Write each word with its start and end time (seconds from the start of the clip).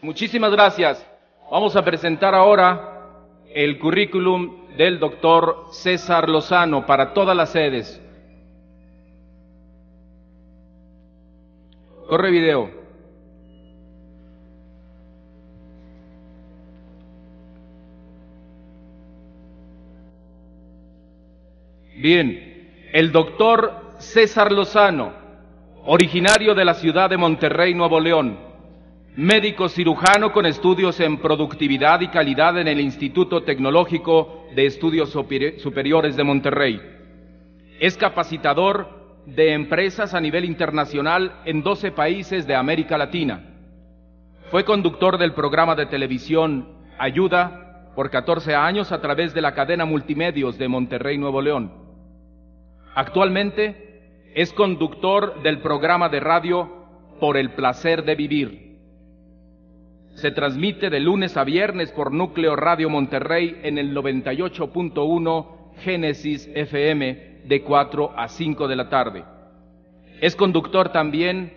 Muchísimas 0.00 0.52
gracias. 0.52 1.04
Vamos 1.50 1.74
a 1.74 1.84
presentar 1.84 2.32
ahora 2.32 3.00
el 3.52 3.80
currículum 3.80 4.68
del 4.76 5.00
doctor 5.00 5.66
César 5.72 6.28
Lozano 6.28 6.86
para 6.86 7.12
todas 7.12 7.36
las 7.36 7.50
sedes. 7.50 8.00
Corre 12.06 12.30
video. 12.30 12.70
Bien, 21.96 22.88
el 22.92 23.10
doctor 23.10 23.72
César 23.98 24.52
Lozano, 24.52 25.12
originario 25.84 26.54
de 26.54 26.64
la 26.64 26.74
ciudad 26.74 27.10
de 27.10 27.16
Monterrey, 27.16 27.74
Nuevo 27.74 27.98
León 27.98 28.47
médico 29.18 29.68
cirujano 29.68 30.30
con 30.30 30.46
estudios 30.46 31.00
en 31.00 31.18
productividad 31.18 32.00
y 32.02 32.06
calidad 32.06 32.56
en 32.56 32.68
el 32.68 32.80
Instituto 32.80 33.42
Tecnológico 33.42 34.46
de 34.54 34.66
Estudios 34.66 35.10
Superiores 35.10 36.14
de 36.14 36.22
Monterrey. 36.22 36.80
Es 37.80 37.96
capacitador 37.96 39.24
de 39.26 39.54
empresas 39.54 40.14
a 40.14 40.20
nivel 40.20 40.44
internacional 40.44 41.40
en 41.44 41.64
12 41.64 41.90
países 41.90 42.46
de 42.46 42.54
América 42.54 42.96
Latina. 42.96 43.42
Fue 44.52 44.64
conductor 44.64 45.18
del 45.18 45.32
programa 45.32 45.74
de 45.74 45.86
televisión 45.86 46.68
Ayuda 46.96 47.90
por 47.96 48.10
14 48.10 48.54
años 48.54 48.92
a 48.92 49.00
través 49.00 49.34
de 49.34 49.40
la 49.40 49.52
cadena 49.52 49.84
Multimedios 49.84 50.58
de 50.58 50.68
Monterrey, 50.68 51.18
Nuevo 51.18 51.42
León. 51.42 51.72
Actualmente 52.94 54.30
es 54.36 54.52
conductor 54.52 55.42
del 55.42 55.58
programa 55.58 56.08
de 56.08 56.20
radio 56.20 56.86
Por 57.18 57.36
el 57.36 57.50
placer 57.50 58.04
de 58.04 58.14
vivir 58.14 58.67
se 60.18 60.32
transmite 60.32 60.90
de 60.90 60.98
lunes 60.98 61.36
a 61.36 61.44
viernes 61.44 61.92
por 61.92 62.12
Núcleo 62.12 62.56
Radio 62.56 62.90
Monterrey 62.90 63.60
en 63.62 63.78
el 63.78 63.94
98.1 63.94 65.46
Génesis 65.84 66.50
FM 66.52 67.42
de 67.44 67.62
4 67.62 68.14
a 68.16 68.26
5 68.26 68.66
de 68.66 68.76
la 68.76 68.88
tarde. 68.88 69.24
Es 70.20 70.34
conductor 70.34 70.88
también 70.88 71.52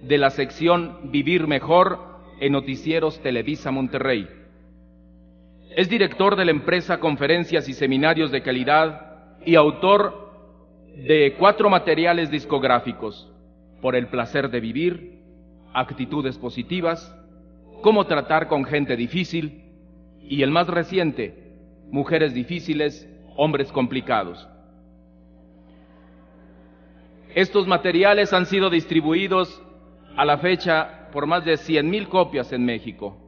de 0.00 0.16
la 0.16 0.30
sección 0.30 1.10
Vivir 1.10 1.46
Mejor 1.46 1.98
en 2.40 2.52
Noticieros 2.52 3.20
Televisa 3.20 3.70
Monterrey. 3.70 4.28
Es 5.76 5.90
director 5.90 6.36
de 6.36 6.46
la 6.46 6.52
empresa 6.52 7.00
Conferencias 7.00 7.68
y 7.68 7.74
Seminarios 7.74 8.30
de 8.30 8.42
Calidad 8.42 9.40
y 9.44 9.56
autor 9.56 10.32
de 10.96 11.34
cuatro 11.38 11.68
materiales 11.68 12.30
discográficos, 12.30 13.30
Por 13.82 13.94
el 13.94 14.06
placer 14.06 14.48
de 14.48 14.60
vivir, 14.60 15.18
Actitudes 15.74 16.38
positivas, 16.38 17.14
cómo 17.84 18.06
tratar 18.06 18.48
con 18.48 18.64
gente 18.64 18.96
difícil 18.96 19.62
y 20.22 20.42
el 20.42 20.50
más 20.50 20.68
reciente, 20.68 21.52
mujeres 21.90 22.32
difíciles, 22.32 23.06
hombres 23.36 23.70
complicados. 23.70 24.48
Estos 27.34 27.66
materiales 27.66 28.32
han 28.32 28.46
sido 28.46 28.70
distribuidos 28.70 29.62
a 30.16 30.24
la 30.24 30.38
fecha 30.38 31.10
por 31.12 31.26
más 31.26 31.44
de 31.44 31.56
100.000 31.56 32.08
copias 32.08 32.54
en 32.54 32.64
México, 32.64 33.18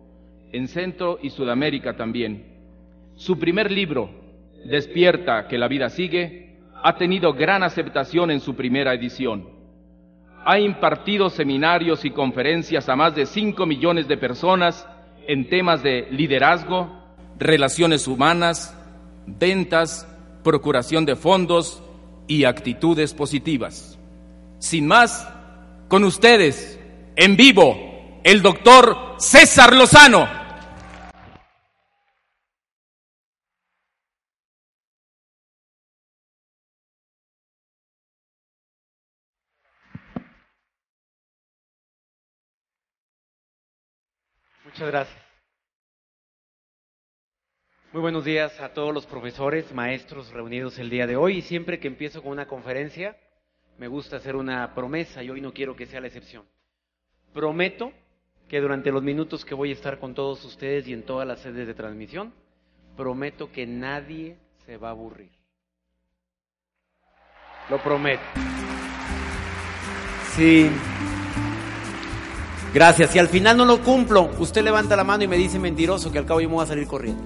en 0.53 0.69
Centro 0.69 1.19
y 1.21 1.29
Sudamérica 1.29 1.95
también. 1.95 2.47
Su 3.15 3.39
primer 3.39 3.71
libro, 3.71 4.09
Despierta, 4.65 5.49
que 5.49 5.59
la 5.59 5.69
vida 5.69 5.91
sigue, 5.91 6.57
ha 6.83 6.97
tenido 6.97 7.35
gran 7.35 7.63
aceptación 7.63 8.31
en 8.31 8.41
su 8.41 8.57
primera 8.57 8.95
edición 8.95 9.56
ha 10.47 10.61
impartido 10.61 11.29
seminarios 11.29 12.05
y 12.05 12.11
conferencias 12.11 12.89
a 12.89 12.95
más 12.95 13.17
de 13.17 13.27
5 13.27 13.67
millones 13.67 14.07
de 14.07 14.17
personas 14.17 14.87
en 15.27 15.49
temas 15.49 15.83
de 15.83 16.07
liderazgo, 16.13 16.89
relaciones 17.37 18.07
humanas, 18.07 18.73
ventas, 19.27 20.07
procuración 20.45 21.05
de 21.05 21.17
fondos 21.17 21.83
y 22.29 22.45
actitudes 22.45 23.13
positivas. 23.13 23.99
Sin 24.61 24.87
más, 24.87 25.29
con 25.89 26.05
ustedes, 26.05 26.79
en 27.17 27.37
vivo, 27.37 28.21
el 28.23 28.41
doctor 28.41 29.17
César 29.19 29.75
Lozano. 29.75 30.29
Muchas 44.77 44.93
gracias. 44.93 45.25
Muy 47.95 48.03
buenos 48.03 48.27
días 48.27 48.61
a 48.61 48.75
todos 48.75 48.93
los 48.93 49.07
profesores, 49.07 49.73
maestros 49.73 50.31
reunidos 50.33 50.79
el 50.79 50.91
día 50.91 51.07
de 51.07 51.17
hoy. 51.17 51.39
Y 51.39 51.41
siempre 51.41 51.81
que 51.81 51.89
empiezo 51.89 52.23
con 52.23 52.33
una 52.33 52.47
conferencia, 52.47 53.17
me 53.79 53.89
gusta 53.89 54.19
hacer 54.19 54.37
una 54.37 54.75
promesa 54.75 55.23
y 55.23 55.31
hoy 55.31 55.41
no 55.41 55.55
quiero 55.55 55.75
que 55.77 55.87
sea 55.87 56.03
la 56.03 56.09
excepción. 56.09 56.45
Prometo 57.33 57.91
que 58.51 58.61
durante 58.61 58.93
los 58.93 59.03
minutos 59.03 59.47
que 59.47 59.55
voy 59.55 59.71
a 59.71 59.73
estar 59.73 59.99
con 59.99 60.13
todos 60.13 60.45
ustedes 60.45 60.87
y 60.87 60.93
en 60.93 61.05
todas 61.05 61.27
las 61.27 61.41
sedes 61.41 61.67
de 61.67 61.73
transmisión, 61.73 62.35
prometo 62.99 63.51
que 63.51 63.67
nadie 63.67 64.37
se 64.67 64.77
va 64.77 64.89
a 64.89 64.91
aburrir. 64.91 65.31
Lo 67.71 67.83
prometo. 67.83 68.25
Sí. 70.35 70.69
Gracias. 72.77 73.13
Si 73.13 73.19
al 73.19 73.29
final 73.29 73.57
no 73.57 73.65
lo 73.65 73.83
cumplo, 73.83 74.29
usted 74.39 74.63
levanta 74.63 74.97
la 74.97 75.03
mano 75.03 75.25
y 75.25 75.27
me 75.27 75.39
dice 75.39 75.59
mentiroso 75.59 76.13
que 76.13 76.19
al 76.19 76.27
cabo 76.27 76.43
yo 76.43 76.51
me 76.51 76.57
voy 76.57 76.65
a 76.65 76.67
salir 76.67 76.87
corriendo. 76.87 77.23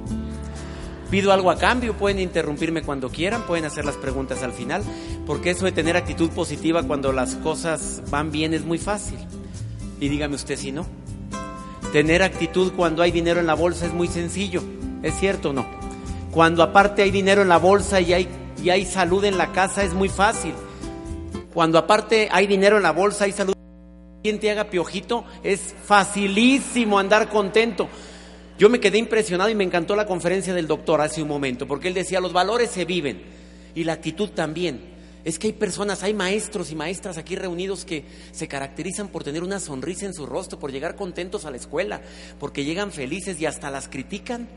Pido 1.10 1.32
algo 1.32 1.50
a 1.50 1.56
cambio, 1.56 1.94
pueden 1.94 2.20
interrumpirme 2.20 2.82
cuando 2.82 3.08
quieran, 3.08 3.42
pueden 3.42 3.64
hacer 3.64 3.84
las 3.84 3.96
preguntas 3.96 4.44
al 4.44 4.52
final, 4.52 4.84
porque 5.26 5.50
eso 5.50 5.64
de 5.64 5.72
tener 5.72 5.96
actitud 5.96 6.30
positiva 6.30 6.84
cuando 6.84 7.10
las 7.10 7.34
cosas 7.34 8.00
van 8.10 8.30
bien 8.30 8.54
es 8.54 8.64
muy 8.64 8.78
fácil. 8.78 9.18
Y 9.98 10.08
dígame 10.08 10.36
usted 10.36 10.56
si 10.56 10.70
no. 10.70 10.86
Tener 11.92 12.22
actitud 12.22 12.70
cuando 12.76 13.02
hay 13.02 13.10
dinero 13.10 13.40
en 13.40 13.48
la 13.48 13.54
bolsa 13.54 13.86
es 13.86 13.92
muy 13.92 14.06
sencillo, 14.06 14.62
¿es 15.02 15.18
cierto 15.18 15.50
o 15.50 15.52
no? 15.52 15.66
Cuando 16.30 16.62
aparte 16.62 17.02
hay 17.02 17.10
dinero 17.10 17.42
en 17.42 17.48
la 17.48 17.58
bolsa 17.58 18.00
y 18.00 18.12
hay, 18.12 18.28
y 18.62 18.70
hay 18.70 18.86
salud 18.86 19.24
en 19.24 19.36
la 19.36 19.50
casa 19.50 19.82
es 19.82 19.94
muy 19.94 20.10
fácil. 20.10 20.54
Cuando 21.52 21.76
aparte 21.76 22.28
hay 22.30 22.46
dinero 22.46 22.76
en 22.76 22.84
la 22.84 22.92
bolsa, 22.92 23.24
hay 23.24 23.32
salud 23.32 23.54
quien 24.22 24.38
te 24.38 24.50
haga 24.50 24.70
piojito, 24.70 25.24
es 25.42 25.74
facilísimo 25.84 26.98
andar 26.98 27.28
contento. 27.28 27.88
Yo 28.58 28.68
me 28.68 28.80
quedé 28.80 28.98
impresionado 28.98 29.48
y 29.48 29.54
me 29.54 29.64
encantó 29.64 29.96
la 29.96 30.06
conferencia 30.06 30.52
del 30.52 30.66
doctor 30.66 31.00
hace 31.00 31.22
un 31.22 31.28
momento, 31.28 31.66
porque 31.66 31.88
él 31.88 31.94
decía, 31.94 32.20
los 32.20 32.32
valores 32.32 32.70
se 32.70 32.84
viven 32.84 33.22
y 33.74 33.84
la 33.84 33.94
actitud 33.94 34.28
también. 34.30 34.90
Es 35.24 35.38
que 35.38 35.48
hay 35.48 35.52
personas, 35.52 36.02
hay 36.02 36.14
maestros 36.14 36.70
y 36.70 36.74
maestras 36.74 37.18
aquí 37.18 37.36
reunidos 37.36 37.84
que 37.84 38.04
se 38.32 38.48
caracterizan 38.48 39.08
por 39.08 39.24
tener 39.24 39.42
una 39.42 39.60
sonrisa 39.60 40.06
en 40.06 40.14
su 40.14 40.26
rostro, 40.26 40.58
por 40.58 40.72
llegar 40.72 40.96
contentos 40.96 41.44
a 41.44 41.50
la 41.50 41.56
escuela, 41.56 42.00
porque 42.38 42.64
llegan 42.64 42.92
felices 42.92 43.40
y 43.40 43.46
hasta 43.46 43.70
las 43.70 43.88
critican. 43.88 44.48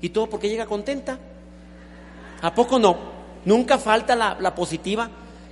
Y 0.00 0.08
todo 0.08 0.28
porque 0.28 0.48
llega 0.48 0.66
contenta. 0.66 1.18
¿A 2.40 2.54
poco 2.54 2.78
no? 2.78 2.98
Nunca 3.44 3.78
falta 3.78 4.16
la, 4.16 4.54
positiva 4.54 5.10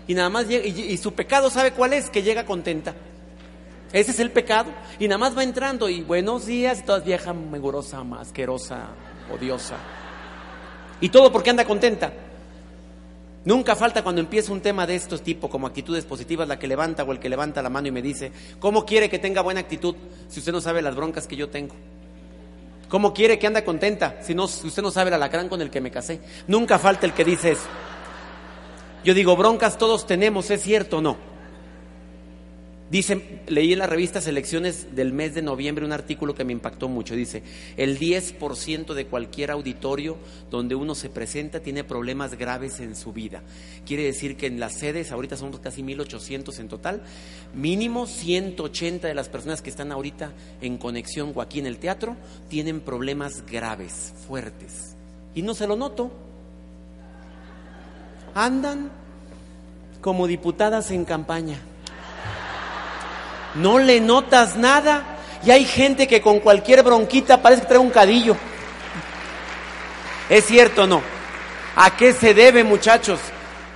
y 0.09 0.15
nada 0.15 0.29
más 0.31 0.49
llega, 0.49 0.67
y 0.67 0.97
su 0.97 1.13
pecado 1.13 1.51
sabe 1.51 1.73
cuál 1.73 1.93
es, 1.93 2.11
que 2.11 2.23
llega 2.23 2.45
contenta. 2.45 2.95
Ese 3.93 4.13
es 4.13 4.21
el 4.21 4.31
pecado. 4.31 4.71
Y 4.99 5.09
nada 5.09 5.19
más 5.19 5.37
va 5.37 5.43
entrando 5.43 5.89
y 5.89 6.03
buenos 6.03 6.47
días, 6.47 6.81
y 6.81 6.83
todas 6.83 7.05
vieja, 7.05 7.33
megurosa, 7.33 8.05
asquerosa, 8.19 8.89
odiosa. 9.33 9.77
Y 11.01 11.09
todo 11.09 11.33
porque 11.33 11.51
anda 11.51 11.65
contenta. 11.65 12.13
Nunca 13.45 13.75
falta 13.75 14.03
cuando 14.03 14.21
empieza 14.21 14.53
un 14.53 14.61
tema 14.61 14.87
de 14.87 14.95
estos 14.95 15.23
tipo, 15.23 15.49
como 15.49 15.67
actitudes 15.67 16.05
positivas, 16.05 16.47
la 16.47 16.59
que 16.59 16.69
levanta 16.69 17.05
o 17.05 17.13
el 17.13 17.19
que 17.19 17.31
levanta 17.31 17.63
la 17.63 17.71
mano 17.71 17.89
y 17.89 17.91
me 17.91 18.03
dice, 18.03 18.33
¿cómo 18.59 18.85
quiere 18.85 19.09
que 19.09 19.19
tenga 19.19 19.41
buena 19.41 19.61
actitud 19.61 19.97
si 20.29 20.41
usted 20.41 20.53
no 20.53 20.61
sabe 20.61 20.83
las 20.83 20.95
broncas 20.95 21.27
que 21.27 21.37
yo 21.37 21.49
tengo? 21.49 21.75
¿Cómo 22.91 23.15
quiere 23.15 23.39
que 23.39 23.47
anda 23.47 23.65
contenta 23.65 24.19
si, 24.21 24.35
no, 24.35 24.47
si 24.47 24.67
usted 24.67 24.83
no 24.83 24.91
sabe 24.91 25.09
el 25.09 25.15
alacrán 25.15 25.49
con 25.49 25.63
el 25.63 25.71
que 25.71 25.81
me 25.81 25.91
casé? 25.91 26.21
Nunca 26.49 26.79
falta 26.79 27.07
el 27.07 27.15
que 27.15 27.25
dice 27.25 27.53
eso. 27.53 27.69
Yo 29.05 29.15
digo, 29.15 29.35
broncas 29.37 29.79
todos 29.79 30.07
tenemos, 30.07 30.51
¿es 30.51 30.61
cierto 30.61 30.99
o 30.99 31.01
no? 31.01 31.17
Dice, 32.91 33.41
leí 33.47 33.73
en 33.73 33.79
la 33.79 33.87
revista 33.87 34.21
Selecciones 34.21 34.97
del 34.97 35.13
mes 35.13 35.33
de 35.33 35.43
noviembre 35.43 35.85
un 35.85 35.93
artículo 35.93 36.35
que 36.35 36.45
me 36.45 36.53
impactó 36.53 36.89
mucho. 36.89 37.15
Dice, 37.15 37.45
el 37.77 38.01
10% 38.01 38.95
de 38.95 39.07
cualquier 39.07 39.53
auditorio 39.53 40.17
donde 40.51 40.75
uno 40.75 40.97
se 40.97 41.09
presenta 41.09 41.61
tiene 41.61 41.85
problemas 41.85 42.37
graves 42.37 42.81
en 42.81 42.97
su 42.97 43.13
vida. 43.13 43.43
Quiere 43.87 44.03
decir 44.03 44.37
que 44.37 44.49
en 44.49 44.59
las 44.59 44.73
sedes, 44.73 45.13
ahorita 45.13 45.37
somos 45.37 45.61
casi 45.61 45.85
1800 45.85 46.59
en 46.59 46.67
total, 46.67 47.03
mínimo 47.55 48.09
180 48.09 49.07
de 49.07 49.15
las 49.15 49.29
personas 49.29 49.63
que 49.63 49.71
están 49.71 49.93
ahorita 49.93 50.33
en 50.61 50.77
conexión 50.77 51.31
o 51.33 51.43
aquí 51.43 51.61
en 51.61 51.67
el 51.67 51.79
teatro 51.79 52.17
tienen 52.49 52.81
problemas 52.81 53.47
graves, 53.47 54.13
fuertes. 54.27 54.97
Y 55.37 55.43
no 55.43 55.55
se 55.55 55.69
lo 55.69 55.77
noto. 55.77 56.11
Andan 58.35 58.91
como 60.01 60.27
diputadas 60.27 60.91
en 60.91 61.05
campaña 61.05 61.61
no 63.55 63.79
le 63.79 64.01
notas 64.01 64.57
nada. 64.57 65.17
Y 65.45 65.51
hay 65.51 65.65
gente 65.65 66.07
que 66.07 66.21
con 66.21 66.41
cualquier 66.41 66.83
bronquita 66.83 67.41
parece 67.41 67.63
que 67.63 67.69
trae 67.69 67.79
un 67.79 67.91
cadillo. 67.91 68.37
¿Es 70.29 70.45
cierto 70.45 70.83
o 70.83 70.87
no? 70.87 71.03
¿A 71.77 71.97
qué 71.97 72.13
se 72.13 72.35
debe, 72.35 72.63
muchachos? 72.63 73.19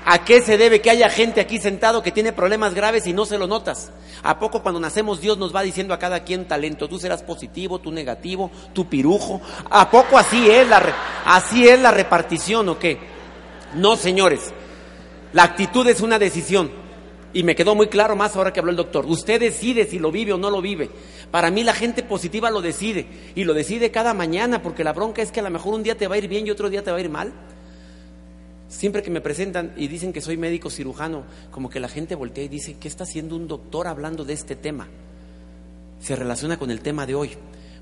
¿A 0.06 0.22
qué 0.22 0.42
se 0.42 0.58
debe 0.58 0.82
que 0.82 0.90
haya 0.90 1.08
gente 1.08 1.40
aquí 1.40 1.58
sentado 1.58 2.02
que 2.02 2.12
tiene 2.12 2.32
problemas 2.32 2.74
graves 2.74 3.06
y 3.06 3.14
no 3.14 3.24
se 3.24 3.38
lo 3.38 3.46
notas? 3.46 3.90
¿A 4.22 4.38
poco 4.38 4.62
cuando 4.62 4.78
nacemos 4.78 5.20
Dios 5.20 5.38
nos 5.38 5.54
va 5.54 5.62
diciendo 5.62 5.94
a 5.94 5.98
cada 5.98 6.20
quien 6.20 6.46
talento? 6.46 6.88
Tú 6.88 6.98
serás 6.98 7.22
positivo, 7.22 7.78
tú 7.78 7.90
negativo, 7.90 8.50
tú 8.74 8.86
pirujo. 8.86 9.40
¿A 9.70 9.90
poco 9.90 10.18
así 10.18 10.50
es 10.50 10.68
la, 10.68 10.82
así 11.24 11.66
es 11.66 11.80
la 11.80 11.90
repartición 11.90 12.68
o 12.68 12.78
qué? 12.78 12.98
No, 13.74 13.96
señores. 13.96 14.52
La 15.32 15.44
actitud 15.44 15.86
es 15.88 16.02
una 16.02 16.18
decisión. 16.18 16.83
Y 17.34 17.42
me 17.42 17.56
quedó 17.56 17.74
muy 17.74 17.88
claro 17.88 18.14
más 18.14 18.36
ahora 18.36 18.52
que 18.52 18.60
habló 18.60 18.70
el 18.70 18.76
doctor. 18.76 19.04
Usted 19.06 19.40
decide 19.40 19.86
si 19.86 19.98
lo 19.98 20.12
vive 20.12 20.32
o 20.32 20.38
no 20.38 20.50
lo 20.50 20.62
vive. 20.62 20.88
Para 21.32 21.50
mí 21.50 21.64
la 21.64 21.74
gente 21.74 22.04
positiva 22.04 22.48
lo 22.48 22.62
decide. 22.62 23.06
Y 23.34 23.42
lo 23.42 23.54
decide 23.54 23.90
cada 23.90 24.14
mañana 24.14 24.62
porque 24.62 24.84
la 24.84 24.92
bronca 24.92 25.20
es 25.20 25.32
que 25.32 25.40
a 25.40 25.42
lo 25.42 25.50
mejor 25.50 25.74
un 25.74 25.82
día 25.82 25.96
te 25.96 26.06
va 26.06 26.14
a 26.14 26.18
ir 26.18 26.28
bien 26.28 26.46
y 26.46 26.52
otro 26.52 26.70
día 26.70 26.84
te 26.84 26.92
va 26.92 26.96
a 26.96 27.00
ir 27.00 27.10
mal. 27.10 27.32
Siempre 28.68 29.02
que 29.02 29.10
me 29.10 29.20
presentan 29.20 29.74
y 29.76 29.88
dicen 29.88 30.12
que 30.12 30.20
soy 30.20 30.36
médico 30.36 30.70
cirujano, 30.70 31.24
como 31.50 31.68
que 31.68 31.80
la 31.80 31.88
gente 31.88 32.14
voltea 32.14 32.44
y 32.44 32.48
dice, 32.48 32.76
¿qué 32.78 32.86
está 32.86 33.02
haciendo 33.02 33.34
un 33.34 33.48
doctor 33.48 33.88
hablando 33.88 34.24
de 34.24 34.32
este 34.32 34.54
tema? 34.54 34.88
Se 35.98 36.14
relaciona 36.14 36.56
con 36.56 36.70
el 36.70 36.82
tema 36.82 37.04
de 37.04 37.16
hoy. 37.16 37.30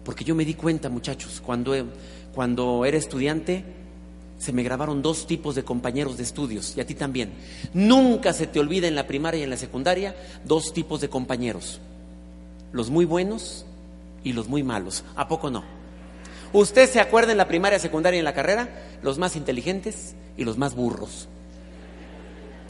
Porque 0.03 0.25
yo 0.25 0.35
me 0.35 0.47
di 0.47 0.55
cuenta, 0.55 0.89
muchachos, 0.89 1.43
cuando, 1.45 1.75
cuando 2.35 2.87
era 2.87 2.97
estudiante, 2.97 3.65
se 4.43 4.53
me 4.53 4.65
grabaron 4.65 5.03
dos 5.03 5.29
tipos 5.29 5.55
de 5.55 5.63
compañeros 5.63 6.17
de 6.17 6.25
estudios 6.25 6.77
y 6.77 6.81
a 6.81 6.87
ti 6.87 6.97
también. 6.97 7.33
Nunca 7.75 8.33
se 8.33 8.49
te 8.49 8.59
olvida 8.59 8.89
en 8.89 8.97
la 8.97 9.07
primaria 9.07 9.39
y 9.39 9.45
en 9.45 9.51
la 9.51 9.57
secundaria 9.57 10.17
dos 10.45 10.73
tipos 10.73 11.01
de 11.01 11.09
compañeros, 11.09 11.81
los 12.73 12.91
muy 12.91 13.05
buenos 13.05 13.65
y 14.25 14.33
los 14.33 14.49
muy 14.49 14.65
malos. 14.65 15.05
¿A 15.15 15.29
poco 15.29 15.49
no? 15.49 15.63
¿Usted 16.53 16.91
se 16.91 16.99
acuerda 16.99 17.31
en 17.31 17.39
la 17.39 17.47
primaria, 17.47 17.79
secundaria 17.79 18.17
y 18.17 18.19
en 18.19 18.25
la 18.25 18.35
carrera? 18.35 18.69
Los 19.01 19.17
más 19.17 19.37
inteligentes 19.37 20.17
y 20.37 20.45
los 20.45 20.59
más 20.59 20.75
burros. 20.75 21.29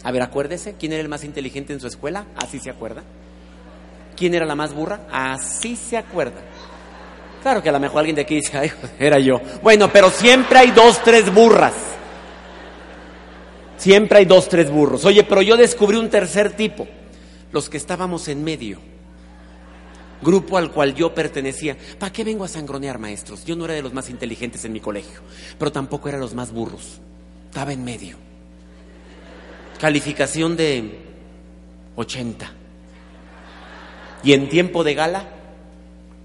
A 0.05 0.13
ver, 0.13 0.21
acuérdese, 0.21 0.75
¿quién 0.75 0.93
era 0.93 1.01
el 1.01 1.09
más 1.09 1.25
inteligente 1.25 1.73
en 1.73 1.81
su 1.81 1.87
escuela? 1.87 2.27
Así 2.37 2.59
se 2.59 2.69
acuerda. 2.69 3.03
¿Quién 4.15 4.35
era 4.35 4.45
la 4.45 4.55
más 4.55 4.75
burra? 4.75 5.07
Así 5.11 5.77
se 5.77 5.97
acuerda. 5.97 6.43
Claro 7.43 7.61
que 7.63 7.69
a 7.69 7.73
lo 7.73 7.81
mejor 7.81 7.99
alguien 7.99 8.15
de 8.17 8.23
aquí 8.23 8.37
dice, 8.37 8.73
era 8.99 9.19
yo. 9.19 9.41
Bueno, 9.63 9.93
pero 9.93 10.11
siempre 10.11 10.59
hay 10.59 10.71
dos, 10.71 11.03
tres 11.03 11.33
burras. 11.33 11.75
Siempre 13.77 14.19
hay 14.19 14.25
dos, 14.25 14.49
tres 14.49 14.71
burros. 14.71 15.05
Oye, 15.05 15.25
pero 15.25 15.43
yo 15.43 15.57
descubrí 15.57 15.97
un 15.97 16.09
tercer 16.09 16.53
tipo. 16.53 16.87
Los 17.51 17.69
que 17.69 17.77
estábamos 17.77 18.29
en 18.29 18.45
medio. 18.45 18.79
Grupo 20.23 20.57
al 20.57 20.71
cual 20.71 20.95
yo 20.95 21.13
pertenecía. 21.13 21.77
¿Para 21.99 22.13
qué 22.13 22.23
vengo 22.23 22.45
a 22.45 22.49
sangronear, 22.49 23.01
maestros? 23.01 23.45
Yo 23.45 23.57
no 23.57 23.65
era 23.65 23.75
de 23.75 23.83
los 23.83 23.93
más 23.93 24.09
inteligentes 24.09 24.65
en 24.65 24.73
mi 24.73 24.79
colegio, 24.79 25.21
pero 25.59 25.73
tampoco 25.73 26.09
era 26.09 26.19
de 26.19 26.23
los 26.23 26.35
más 26.35 26.53
burros. 26.53 27.01
Estaba 27.47 27.73
en 27.73 27.85
medio. 27.85 28.17
Calificación 29.81 30.57
de 30.57 31.01
80. 31.97 32.53
Y 34.23 34.33
en 34.33 34.49
tiempo 34.49 34.85
de 34.85 34.95
gala, 34.95 35.25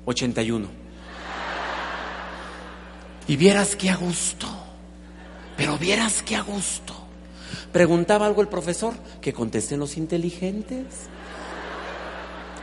81. 0.06 0.87
Y 3.28 3.36
vieras 3.36 3.76
qué 3.76 3.90
a 3.90 3.96
gusto, 3.96 4.48
pero 5.58 5.78
vieras 5.78 6.24
qué 6.24 6.36
a 6.36 6.42
gusto. 6.42 6.94
Preguntaba 7.72 8.26
algo 8.26 8.42
el 8.42 8.48
profesor, 8.48 8.94
que 9.22 9.34
contesten 9.34 9.80
los 9.80 9.98
inteligentes. 9.98 10.86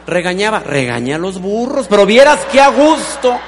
Regañaba, 0.06 0.60
regaña 0.60 1.16
a 1.16 1.18
los 1.18 1.40
burros, 1.40 1.86
pero 1.88 2.06
vieras 2.06 2.40
qué 2.50 2.60
a 2.60 2.68
gusto. 2.68 3.38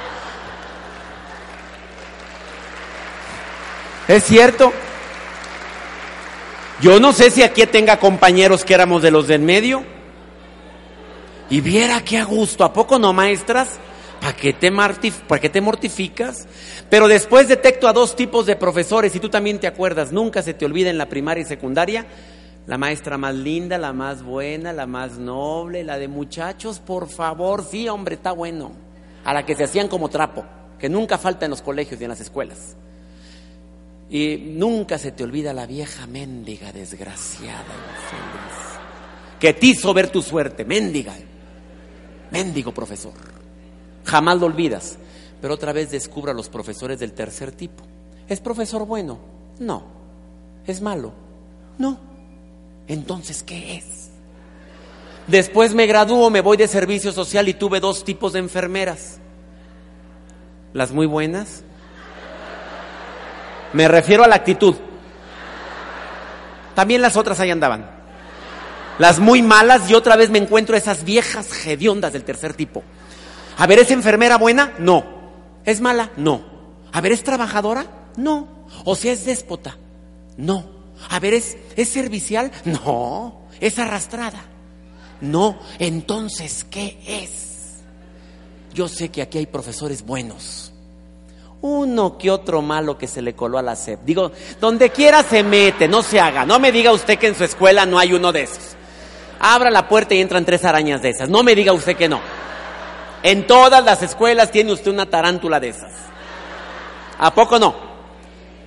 ¿Es 4.09 4.25
cierto? 4.25 4.73
Yo 6.81 7.01
no 7.01 7.13
sé 7.13 7.31
si 7.31 7.43
aquí 7.43 7.65
tenga 7.67 7.99
compañeros 7.99 8.65
que 8.65 8.75
éramos 8.75 9.03
de 9.03 9.11
los 9.11 9.27
del 9.27 9.41
medio. 9.41 9.83
Y 11.49 11.61
viera 11.61 12.03
qué 12.03 12.19
a 12.19 12.25
gusto, 12.25 12.65
¿a 12.65 12.73
poco 12.73 12.99
no, 12.99 13.13
maestras? 13.13 13.79
¿Para 14.27 14.39
qué, 14.39 14.53
te 14.55 14.73
¿Para 14.73 15.41
qué 15.41 15.49
te 15.49 15.61
mortificas? 15.61 16.49
Pero 16.91 17.07
después 17.07 17.47
detecto 17.47 17.87
a 17.87 17.93
dos 17.93 18.17
tipos 18.17 18.45
de 18.45 18.57
profesores, 18.57 19.15
y 19.15 19.21
tú 19.21 19.29
también 19.29 19.61
te 19.61 19.69
acuerdas, 19.69 20.11
nunca 20.11 20.43
se 20.43 20.53
te 20.53 20.65
olvida 20.65 20.91
en 20.91 20.99
la 20.99 21.09
primaria 21.09 21.43
y 21.43 21.45
secundaria, 21.45 22.05
la 22.67 22.77
maestra 22.77 23.19
más 23.19 23.37
linda, 23.37 23.79
la 23.79 23.93
más 23.93 24.25
buena, 24.25 24.73
la 24.73 24.89
más 24.89 25.17
noble, 25.17 25.85
la 25.85 25.97
de 25.97 26.09
muchachos, 26.09 26.81
por 26.81 27.09
favor, 27.09 27.65
sí, 27.71 27.89
hombre, 27.89 28.17
está 28.17 28.33
bueno. 28.33 28.73
A 29.23 29.33
la 29.33 29.47
que 29.47 29.55
se 29.55 29.63
hacían 29.63 29.87
como 29.87 30.09
trapo, 30.09 30.45
que 30.77 30.89
nunca 30.89 31.19
falta 31.19 31.45
en 31.45 31.53
los 31.53 31.63
colegios 31.63 32.01
y 32.01 32.03
en 32.03 32.11
las 32.11 32.21
escuelas. 32.21 32.75
Y 34.11 34.39
nunca 34.39 34.99
se 34.99 35.13
te 35.13 35.23
olvida 35.23 35.53
la 35.53 35.67
vieja 35.67 36.05
mendiga 36.09 36.73
desgraciada, 36.73 37.63
que 39.39 39.53
te 39.53 39.67
hizo 39.67 39.95
ver 39.95 40.09
tu 40.09 40.21
suerte, 40.21 40.65
mendiga, 40.65 41.15
mendigo 42.33 42.75
profesor. 42.75 43.46
Jamás 44.07 44.39
lo 44.39 44.47
olvidas. 44.47 44.99
Pero 45.41 45.55
otra 45.55 45.73
vez 45.73 45.91
descubra 45.91 46.33
a 46.33 46.35
los 46.35 46.49
profesores 46.49 46.99
del 46.99 47.13
tercer 47.13 47.53
tipo. 47.53 47.85
¿Es 48.27 48.41
profesor 48.41 48.87
bueno? 48.87 49.19
No. 49.59 49.85
¿Es 50.67 50.81
malo? 50.81 51.13
No. 51.79 51.99
Entonces, 52.89 53.43
¿qué 53.43 53.77
es? 53.77 54.11
Después 55.27 55.75
me 55.75 55.87
gradúo, 55.87 56.31
me 56.31 56.41
voy 56.41 56.57
de 56.57 56.69
servicio 56.69 57.13
social 57.13 57.49
y 57.49 57.55
tuve 57.55 57.81
dos 57.81 58.05
tipos 58.05 58.33
de 58.33 58.39
enfermeras. 58.39 59.19
Las 60.73 60.93
muy 60.93 61.07
buenas. 61.07 61.65
Me 63.73 63.89
refiero 63.89 64.25
a 64.25 64.29
la 64.29 64.37
actitud. 64.37 64.75
También 66.75 67.03
las 67.03 67.17
otras 67.17 67.41
ahí 67.41 67.51
andaban. 67.51 67.91
Las 68.99 69.19
muy 69.19 69.43
malas 69.43 69.91
y 69.91 69.95
otra 69.95 70.17
vez 70.17 70.31
me 70.31 70.39
encuentro 70.39 70.77
esas 70.77 71.05
viejas 71.05 71.67
hediondas 71.67 72.13
del 72.13 72.25
tercer 72.25 72.55
tipo. 72.55 72.83
A 73.57 73.67
ver, 73.67 73.79
¿es 73.79 73.91
enfermera 73.91 74.37
buena? 74.39 74.75
No. 74.79 75.05
¿Es 75.65 75.81
mala? 75.81 76.11
No. 76.17 76.43
A 76.93 77.01
ver, 77.01 77.13
¿es 77.13 77.25
trabajadora? 77.25 77.87
No. 78.17 78.49
O 78.85 78.95
sea, 78.95 79.13
es 79.13 79.25
déspota? 79.25 79.77
No. 80.37 80.65
A 81.11 81.19
ver, 81.21 81.35
¿es, 81.35 81.57
¿es 81.77 81.89
servicial? 81.89 82.51
No. 82.65 83.47
¿Es 83.61 83.79
arrastrada? 83.79 84.45
No. 85.21 85.59
Entonces, 85.79 86.65
¿qué 86.65 86.99
es? 87.07 87.83
Yo 88.75 88.89
sé 88.89 89.09
que 89.09 89.23
aquí 89.23 89.39
hay 89.39 89.47
profesores 89.47 90.05
buenos. 90.05 90.73
Uno 91.63 92.19
que 92.19 92.31
otro 92.31 92.61
malo 92.61 92.99
que 92.99 93.07
se 93.09 93.23
le 93.23 93.35
coló 93.35 93.57
a 93.57 93.63
la 93.63 93.75
SEP. 93.75 94.01
Digo, 94.05 94.31
donde 94.61 94.91
quiera 94.91 95.23
se 95.23 95.43
mete, 95.43 95.89
no 95.89 96.03
se 96.03 96.21
haga. 96.21 96.45
No 96.45 96.59
me 96.59 96.71
diga 96.71 96.93
usted 96.93 97.19
que 97.19 97.29
en 97.29 97.35
su 97.35 97.45
escuela 97.45 97.87
no 97.87 97.99
hay 97.99 98.13
uno 98.13 98.33
de 98.33 98.43
esos. 98.43 98.77
Abra 99.41 99.71
la 99.71 99.89
puerta 99.89 100.15
y 100.15 100.21
entran 100.21 100.45
tres 100.45 100.65
arañas 100.65 101.01
de 101.01 101.11
esas. 101.11 101.31
No 101.31 101.43
me 101.43 101.55
diga 101.55 101.73
usted 101.73 101.97
que 101.97 102.09
no. 102.09 102.21
En 103.27 103.45
todas 103.45 103.85
las 103.85 104.05
escuelas 104.05 104.53
tiene 104.53 104.73
usted 104.73 104.93
una 104.93 105.11
tarántula 105.11 105.59
de 105.59 105.71
esas. 105.71 105.93
¿A 107.19 107.35
poco 107.35 107.59
no? 107.59 107.75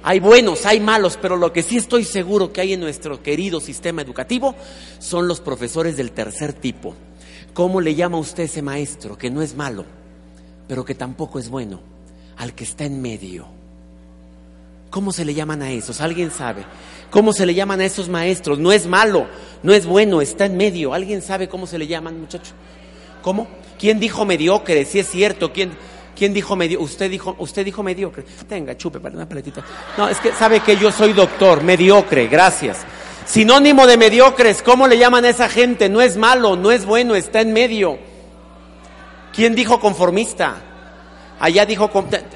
Hay 0.03 0.19
buenos, 0.19 0.65
hay 0.65 0.81
malos, 0.81 1.17
pero 1.21 1.37
lo 1.37 1.53
que 1.53 1.63
sí 1.63 1.77
estoy 1.77 2.03
seguro 2.03 2.51
que 2.51 2.59
hay 2.59 2.73
en 2.73 2.81
nuestro 2.81 3.23
querido 3.23 3.61
sistema 3.61 4.01
educativo 4.01 4.55
son 4.99 5.29
los 5.29 5.39
profesores 5.39 5.95
del 5.95 6.11
tercer 6.11 6.51
tipo. 6.51 6.93
¿Cómo 7.53 7.79
le 7.79 7.95
llama 7.95 8.17
usted 8.17 8.43
ese 8.43 8.61
maestro 8.61 9.17
que 9.17 9.29
no 9.29 9.41
es 9.41 9.55
malo, 9.55 9.85
pero 10.67 10.83
que 10.83 10.93
tampoco 10.93 11.39
es 11.39 11.47
bueno? 11.47 11.79
Al 12.35 12.53
que 12.53 12.65
está 12.65 12.83
en 12.83 13.01
medio. 13.01 13.47
¿Cómo 14.89 15.13
se 15.13 15.23
le 15.23 15.35
llaman 15.35 15.61
a 15.61 15.71
esos? 15.71 16.01
¿Alguien 16.01 16.31
sabe? 16.31 16.65
¿Cómo 17.11 17.31
se 17.31 17.45
le 17.45 17.53
llaman 17.53 17.79
a 17.79 17.85
esos 17.85 18.09
maestros? 18.09 18.59
No 18.59 18.73
es 18.73 18.87
malo, 18.87 19.25
no 19.63 19.71
es 19.71 19.85
bueno, 19.85 20.19
está 20.19 20.47
en 20.47 20.57
medio. 20.57 20.93
¿Alguien 20.93 21.21
sabe 21.21 21.47
cómo 21.47 21.65
se 21.65 21.79
le 21.79 21.87
llaman, 21.87 22.19
muchacho? 22.19 22.51
¿Cómo? 23.21 23.47
¿Quién 23.79 23.99
dijo 23.99 24.25
mediocre? 24.25 24.83
Si 24.83 24.99
es 24.99 25.09
cierto, 25.09 25.53
¿quién, 25.53 25.71
quién 26.15 26.33
dijo 26.33 26.55
mediocre? 26.57 26.83
Usted 26.83 27.09
dijo, 27.09 27.35
usted 27.39 27.63
dijo 27.63 27.81
mediocre. 27.81 28.25
Tenga, 28.47 28.75
chupe 28.75 28.99
para 28.99 29.15
una 29.15 29.27
paletita. 29.27 29.63
No, 29.97 30.09
es 30.09 30.19
que 30.19 30.33
sabe 30.33 30.59
que 30.59 30.75
yo 30.75 30.91
soy 30.91 31.13
doctor, 31.13 31.63
mediocre, 31.63 32.27
gracias. 32.27 32.79
Sinónimo 33.25 33.87
de 33.87 33.95
mediocres, 33.95 34.61
¿cómo 34.61 34.87
le 34.87 34.97
llaman 34.97 35.23
a 35.23 35.29
esa 35.29 35.47
gente? 35.47 35.87
No 35.87 36.01
es 36.01 36.17
malo, 36.17 36.57
no 36.57 36.71
es 36.71 36.85
bueno, 36.85 37.15
está 37.15 37.39
en 37.39 37.53
medio. 37.53 37.97
¿Quién 39.33 39.55
dijo 39.55 39.79
conformista? 39.79 40.57
Allá 41.39 41.65
dijo, 41.65 41.89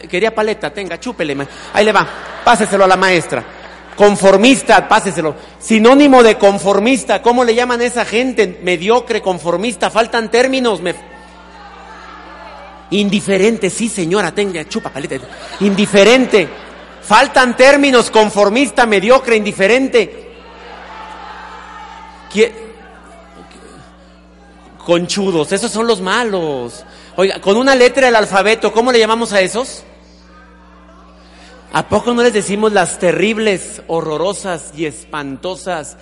quería 0.09 0.33
paleta, 0.33 0.73
tenga, 0.73 0.97
chúpele. 0.97 1.35
Ahí 1.73 1.83
le 1.83 1.91
va, 1.91 2.07
páseselo 2.45 2.85
a 2.85 2.88
la 2.88 2.95
maestra. 2.95 3.43
Conformista, 3.97 4.88
páseselo. 4.88 5.35
Sinónimo 5.59 6.23
de 6.23 6.38
conformista, 6.38 7.21
¿cómo 7.21 7.43
le 7.43 7.53
llaman 7.53 7.81
a 7.81 7.85
esa 7.85 8.05
gente? 8.05 8.59
Mediocre, 8.63 9.21
conformista, 9.21 9.89
faltan 9.89 10.31
términos. 10.31 10.79
Indiferente, 12.93 13.71
sí 13.71 13.89
señora, 13.89 14.33
tenga, 14.33 14.67
chupa 14.69 14.91
paleta. 14.91 15.17
Indiferente. 15.62 16.47
Faltan 17.01 17.57
términos, 17.57 18.12
conformista, 18.12 18.85
mediocre, 18.85 19.35
indiferente. 19.35 20.31
Conchudos, 24.77 25.51
esos 25.51 25.71
son 25.71 25.88
los 25.88 26.01
malos. 26.01 26.85
Oiga, 27.15 27.41
con 27.41 27.57
una 27.57 27.73
letra 27.73 28.05
del 28.05 28.15
alfabeto, 28.15 28.71
¿cómo 28.71 28.91
le 28.91 29.00
llamamos 29.00 29.33
a 29.33 29.41
esos? 29.41 29.83
¿A 31.71 31.88
poco 31.89 32.13
no 32.13 32.21
les 32.21 32.33
decimos 32.33 32.73
las 32.73 33.00
terribles, 33.00 33.81
horrorosas 33.88 34.71
y 34.77 34.85
espantosas 34.85 35.97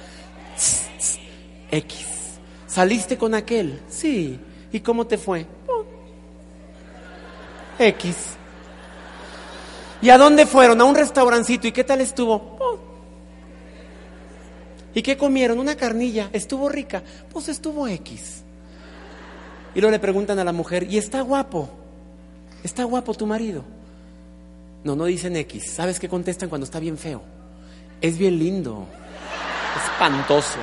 X? 1.71 2.05
¿Saliste 2.67 3.17
con 3.17 3.33
aquel? 3.33 3.81
Sí. 3.87 4.37
¿Y 4.73 4.81
cómo 4.81 5.07
te 5.07 5.17
fue? 5.17 5.45
X. 7.81 8.35
¿Y 10.01 10.09
a 10.09 10.17
dónde 10.17 10.45
fueron? 10.45 10.81
A 10.81 10.85
un 10.85 10.95
restaurancito. 10.95 11.67
¿Y 11.67 11.71
qué 11.71 11.83
tal 11.83 12.01
estuvo? 12.01 12.57
Oh. 12.59 12.79
¿Y 14.93 15.01
qué 15.01 15.17
comieron? 15.17 15.59
Una 15.59 15.75
carnilla. 15.75 16.29
¿Estuvo 16.33 16.69
rica? 16.69 17.03
Pues 17.31 17.49
estuvo 17.49 17.87
X. 17.87 18.43
Y 19.73 19.79
luego 19.79 19.91
le 19.91 19.99
preguntan 19.99 20.39
a 20.39 20.43
la 20.43 20.51
mujer, 20.51 20.83
¿y 20.89 20.97
está 20.97 21.21
guapo? 21.21 21.69
¿Está 22.63 22.83
guapo 22.83 23.13
tu 23.13 23.25
marido? 23.25 23.63
No, 24.83 24.95
no 24.95 25.05
dicen 25.05 25.35
X. 25.35 25.71
¿Sabes 25.71 25.99
qué 25.99 26.09
contestan 26.09 26.49
cuando 26.49 26.65
está 26.65 26.79
bien 26.79 26.97
feo? 26.97 27.21
Es 28.01 28.17
bien 28.17 28.37
lindo. 28.37 28.85
Espantoso. 29.85 30.59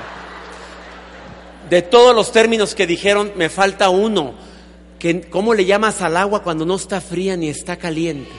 De 1.69 1.81
todos 1.81 2.15
los 2.15 2.31
términos 2.31 2.75
que 2.75 2.85
dijeron, 2.85 3.31
me 3.35 3.49
falta 3.49 3.89
uno. 3.89 4.33
¿Cómo 5.29 5.53
le 5.53 5.65
llamas 5.65 6.01
al 6.01 6.17
agua 6.17 6.43
cuando 6.43 6.65
no 6.65 6.75
está 6.75 6.99
fría 6.99 7.37
ni 7.37 7.49
está 7.49 7.77
caliente? 7.77 8.31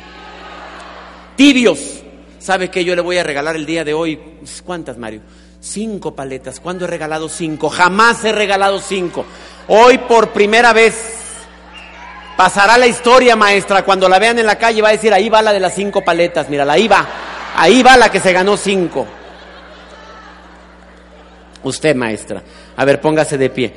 Tibios. 1.37 2.02
¿Sabe 2.38 2.71
qué 2.71 2.85
yo 2.85 2.95
le 2.95 3.02
voy 3.02 3.19
a 3.19 3.23
regalar 3.23 3.57
el 3.57 3.67
día 3.67 3.85
de 3.85 3.95
hoy? 3.95 4.19
¿Cuántas, 4.64 4.99
Mario? 4.99 5.21
Cinco 5.61 6.14
paletas. 6.14 6.61
¿Cuándo 6.61 6.85
he 6.85 6.88
regalado 6.88 7.29
cinco? 7.29 7.69
Jamás 7.69 8.25
he 8.25 8.33
regalado 8.33 8.81
cinco. 8.81 9.25
Hoy 9.69 9.99
por 9.99 10.31
primera 10.31 10.73
vez 10.73 10.95
pasará 12.37 12.79
la 12.79 12.87
historia, 12.87 13.37
maestra. 13.37 13.85
Cuando 13.85 14.09
la 14.09 14.19
vean 14.19 14.38
en 14.38 14.47
la 14.47 14.57
calle 14.57 14.83
va 14.83 14.88
a 14.88 14.93
decir, 14.93 15.12
ahí 15.12 15.29
va 15.29 15.43
la 15.43 15.52
de 15.52 15.61
las 15.61 15.75
cinco 15.75 16.02
paletas. 16.02 16.49
Mira, 16.49 16.71
ahí 16.71 16.88
va. 16.88 17.07
Ahí 17.57 17.83
va 17.83 17.97
la 17.97 18.11
que 18.11 18.21
se 18.21 18.33
ganó 18.33 18.57
cinco. 18.57 19.07
Usted, 21.62 21.95
maestra. 21.95 22.43
A 22.76 22.85
ver, 22.85 23.00
póngase 23.00 23.37
de 23.37 23.50
pie. 23.50 23.75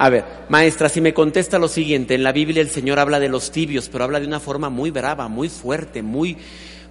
A 0.00 0.10
ver, 0.10 0.24
maestra, 0.48 0.88
si 0.88 1.00
me 1.00 1.12
contesta 1.12 1.58
lo 1.58 1.66
siguiente, 1.66 2.14
en 2.14 2.22
la 2.22 2.30
Biblia 2.30 2.62
el 2.62 2.70
Señor 2.70 3.00
habla 3.00 3.18
de 3.18 3.28
los 3.28 3.50
tibios, 3.50 3.88
pero 3.88 4.04
habla 4.04 4.20
de 4.20 4.28
una 4.28 4.38
forma 4.38 4.70
muy 4.70 4.92
brava, 4.92 5.26
muy 5.26 5.48
fuerte, 5.48 6.02
muy, 6.02 6.38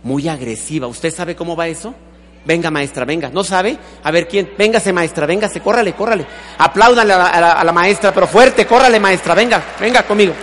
muy 0.04 0.28
agresiva. 0.28 0.88
¿Usted 0.88 1.14
sabe 1.14 1.34
cómo 1.34 1.56
va 1.56 1.70
eso? 1.70 1.96
Venga, 2.44 2.70
maestra, 2.70 3.06
venga. 3.06 3.30
¿No 3.30 3.46
sabe? 3.46 3.78
A 4.04 4.12
ver 4.12 4.28
quién. 4.28 4.52
Véngase, 4.58 4.92
maestra, 4.92 5.26
véngase, 5.26 5.62
córrale, 5.62 5.94
córrale. 5.94 6.26
Apláudale 6.58 7.14
a 7.14 7.64
la, 7.64 7.72
maestra, 7.72 8.14
pero 8.14 8.28
fuerte, 8.28 8.68
córrale, 8.68 9.00
maestra, 9.00 9.34
venga, 9.34 9.64
venga 9.80 10.04
conmigo. 10.04 10.34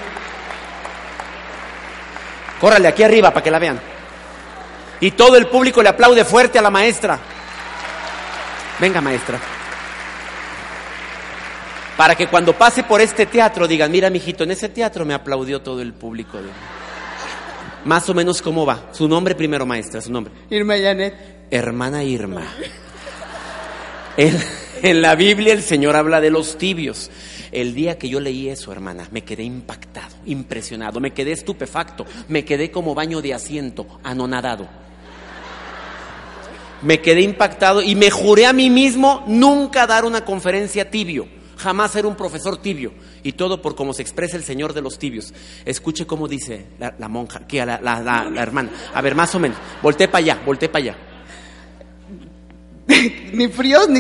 Córrale 2.59 2.89
aquí 2.89 3.03
arriba 3.03 3.31
para 3.31 3.45
que 3.45 3.51
la 3.51 3.59
vean. 3.59 3.79
Y 5.01 5.11
todo 5.11 5.37
el 5.37 5.49
público 5.49 5.83
le 5.83 5.91
aplaude 5.91 6.25
fuerte 6.25 6.59
a 6.59 6.63
la 6.63 6.71
maestra. 6.71 7.19
Venga, 8.81 9.03
maestra. 9.03 9.39
Para 11.97 12.15
que 12.17 12.27
cuando 12.27 12.53
pase 12.53 12.83
por 12.83 13.01
este 13.01 13.27
teatro 13.27 13.69
digan, 13.69 13.91
mira, 13.91 14.11
mijito, 14.11 14.45
en 14.45 14.51
ese 14.51 14.69
teatro 14.69 15.05
me 15.05 15.15
aplaudió 15.15 15.63
todo 15.63 15.81
el 15.81 15.93
público. 15.93 16.39
Más 17.85 18.09
o 18.09 18.15
menos 18.15 18.43
cómo 18.43 18.67
va. 18.67 18.89
Su 18.93 19.07
nombre 19.07 19.35
primero, 19.35 19.65
maestra, 19.65 20.01
su 20.01 20.11
nombre. 20.11 20.33
Irma 20.51 20.75
Janet 20.77 21.35
hermana 21.51 22.03
Irma. 22.03 22.47
En, 24.17 25.03
la 25.03 25.15
Biblia 25.15 25.53
el 25.53 25.63
Señor 25.63 25.97
habla 25.97 26.21
de 26.21 26.31
los 26.31 26.59
tibios. 26.59 27.11
El 27.53 27.75
día 27.75 27.99
que 27.99 28.09
yo 28.09 28.21
leí 28.21 28.49
eso, 28.49 28.73
hermana, 28.73 29.09
me 29.13 29.23
quedé 29.23 29.45
impactado, 29.45 30.17
impresionado, 30.27 30.99
me 30.99 31.13
quedé 31.13 31.33
estupefacto, 31.33 32.05
me 32.29 32.45
quedé 32.45 32.71
como 32.71 32.95
baño 32.95 33.23
de 33.23 33.33
asiento, 33.33 33.87
anonadado. 34.03 34.69
Me 36.83 37.01
quedé 37.01 37.23
impactado 37.23 37.81
y 37.81 37.95
me 37.95 38.11
juré 38.11 38.47
a 38.47 38.53
mí 38.53 38.69
mismo 38.71 39.23
nunca 39.27 39.87
dar 39.87 40.05
una 40.05 40.25
conferencia 40.25 40.91
tibio, 40.91 41.29
jamás 41.57 41.93
ser 41.93 42.07
un 42.07 42.17
profesor 42.17 42.57
tibio. 42.57 42.93
Y 43.23 43.33
todo 43.33 43.61
por 43.63 43.75
cómo 43.75 43.93
se 43.93 44.03
expresa 44.03 44.37
el 44.37 44.45
Señor 44.45 44.73
de 44.73 44.83
los 44.83 44.99
tibios. 44.99 45.33
Escuche 45.65 46.07
cómo 46.07 46.29
dice 46.29 46.67
la, 46.79 47.09
monja, 47.09 47.47
que 47.47 47.65
la, 47.65 47.81
la, 47.81 48.43
hermana. 48.43 48.71
A 48.93 49.01
ver, 49.01 49.15
más 49.15 49.35
o 49.35 49.41
menos. 49.41 49.59
Volté 49.83 50.09
para 50.09 50.19
allá, 50.19 50.43
volté 50.45 50.69
para 50.69 50.85
allá. 50.85 50.97
ni 53.33 53.49
fríos 53.49 53.89
ni 53.89 53.93